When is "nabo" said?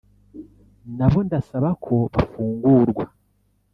0.97-1.19